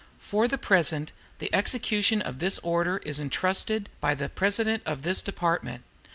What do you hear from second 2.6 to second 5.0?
order is intrusted by the President to